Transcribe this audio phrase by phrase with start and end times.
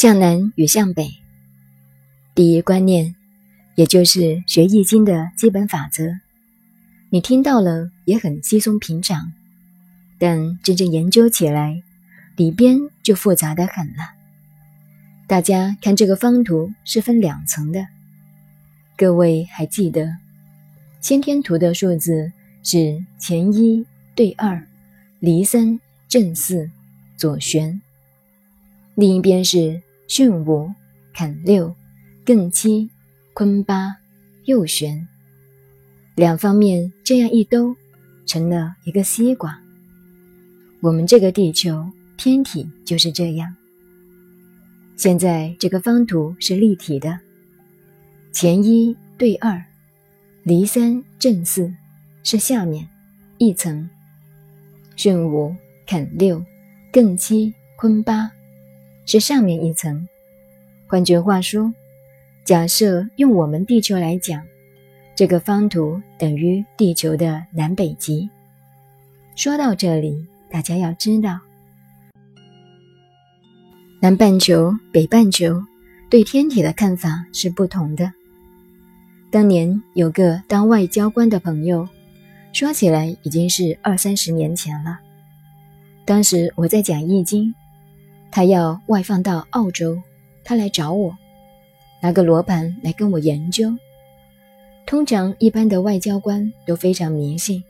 [0.00, 1.10] 向南与向北，
[2.34, 3.14] 第一观念，
[3.74, 6.20] 也就是学易经的基本法则，
[7.10, 9.30] 你听到了也很稀松平常，
[10.18, 11.82] 但真正研究起来，
[12.34, 14.14] 里边就复杂的很了。
[15.26, 17.86] 大家看这个方图是分两层的，
[18.96, 20.16] 各位还记得，
[21.02, 22.32] 先天图的数字
[22.62, 24.66] 是前一对二，
[25.18, 25.78] 离三
[26.08, 26.70] 正四，
[27.18, 27.82] 左旋。
[28.94, 30.68] 另一边是巽五
[31.14, 31.72] 坎六
[32.26, 32.90] 艮七
[33.32, 33.94] 坤八
[34.46, 35.06] 右旋，
[36.16, 37.76] 两方面这样一兜，
[38.26, 39.56] 成了一个西瓜。
[40.80, 43.54] 我们这个地球天体就是这样。
[44.96, 47.20] 现在这个方图是立体的，
[48.32, 49.62] 前一对二，
[50.42, 51.72] 离三正四
[52.24, 52.88] 是下面
[53.38, 53.88] 一层，
[54.96, 55.54] 巽五
[55.86, 56.44] 坎六
[56.92, 58.28] 艮七坤八。
[59.10, 60.06] 是上面一层。
[60.86, 61.74] 换句话说，
[62.44, 64.40] 假设用我们地球来讲，
[65.16, 68.30] 这个方图等于地球的南北极。
[69.34, 71.40] 说到这里，大家要知道，
[74.00, 75.60] 南半球、北半球
[76.08, 78.12] 对天体的看法是不同的。
[79.28, 81.88] 当年有个当外交官的朋友，
[82.52, 85.00] 说起来已经是二三十年前了。
[86.04, 87.46] 当时我在讲《易经》。
[88.30, 90.00] 他要外放到澳洲，
[90.44, 91.16] 他来找我，
[92.00, 93.76] 拿个罗盘来跟我研究。
[94.86, 97.62] 通常一般的外交官都非常迷信，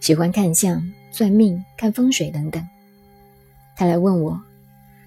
[0.00, 2.66] 喜欢看相、算命、看风水等等。
[3.76, 4.40] 他来问我，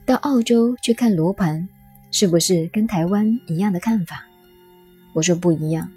[0.06, 1.68] 到澳洲去看罗盘，
[2.12, 4.26] 是不是跟台湾一样的看法？
[5.14, 5.90] 我说不一样，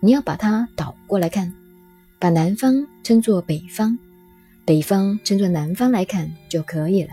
[0.00, 1.52] 你要把它倒过来看，
[2.18, 3.98] 把南方称作北方，
[4.64, 7.10] 北方称作南方来看就可以了。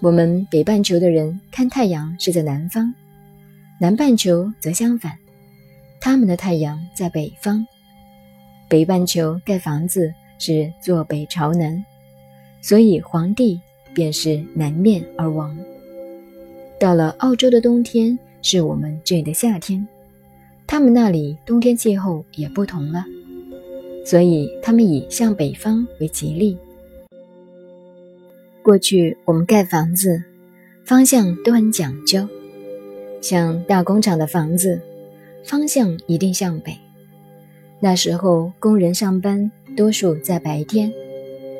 [0.00, 2.92] 我们北半球的人看太阳是在南方，
[3.80, 5.16] 南半球则相反，
[6.00, 7.66] 他们的太阳在北方。
[8.68, 11.82] 北半球盖房子是坐北朝南，
[12.60, 13.58] 所以皇帝
[13.94, 15.56] 便是南面而亡。
[16.78, 19.86] 到了澳洲的冬天是我们这里的夏天，
[20.66, 23.02] 他们那里冬天气候也不同了，
[24.04, 26.58] 所以他们以向北方为吉利。
[28.66, 30.24] 过去我们盖房子，
[30.84, 32.28] 方向都很讲究，
[33.22, 34.82] 像大工厂的房子，
[35.44, 36.76] 方向一定向北。
[37.78, 40.92] 那时候工人上班多数在白天，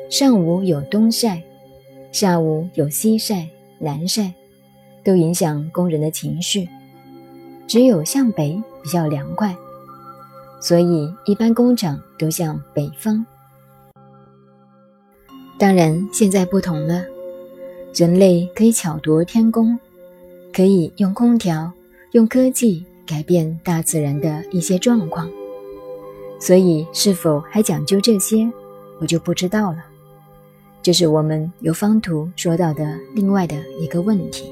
[0.09, 1.41] 上午有东晒，
[2.11, 3.47] 下午有西晒、
[3.79, 4.33] 南晒，
[5.01, 6.67] 都影响工人的情绪。
[7.67, 9.55] 只有向北比较凉快，
[10.59, 13.25] 所以一般工厂都向北方。
[15.59, 17.03] 当然，现在不同了。
[17.95, 19.77] 人类可以巧夺天工，
[20.53, 21.71] 可以用空调、
[22.11, 25.27] 用科技改变大自然的一些状况。
[26.39, 28.47] 所以，是否还讲究这些，
[28.99, 29.83] 我就不知道了。
[30.83, 34.51] 这是我们由方图说到的另外的一个问题。